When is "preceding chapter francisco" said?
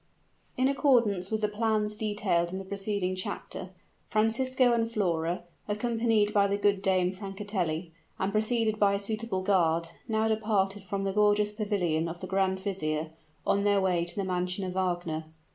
2.65-4.73